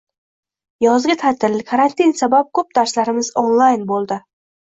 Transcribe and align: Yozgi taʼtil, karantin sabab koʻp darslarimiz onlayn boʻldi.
Yozgi 0.85 1.15
taʼtil, 1.23 1.57
karantin 1.71 2.13
sabab 2.21 2.49
koʻp 2.61 2.71
darslarimiz 2.79 3.29
onlayn 3.43 3.85
boʻldi. 3.93 4.19